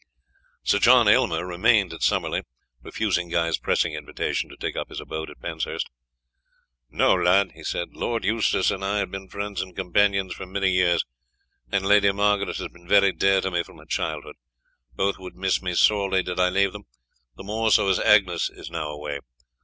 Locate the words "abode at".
4.99-5.39